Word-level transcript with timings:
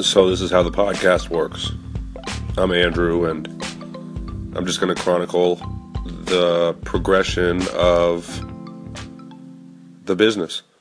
So, 0.00 0.30
this 0.30 0.40
is 0.40 0.50
how 0.50 0.62
the 0.62 0.70
podcast 0.70 1.28
works. 1.28 1.70
I'm 2.56 2.72
Andrew, 2.72 3.26
and 3.26 3.46
I'm 4.56 4.64
just 4.64 4.80
going 4.80 4.92
to 4.92 5.00
chronicle 5.00 5.56
the 6.06 6.74
progression 6.82 7.60
of 7.74 8.26
the 10.06 10.16
business. 10.16 10.62